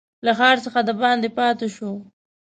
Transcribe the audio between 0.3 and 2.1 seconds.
ښار څخه دباندي پاته شو.